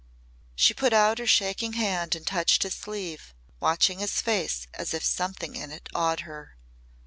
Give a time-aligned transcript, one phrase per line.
[0.55, 5.03] She put out her shaking hand and touched his sleeve, watching his face as if
[5.03, 6.55] something in it awed her.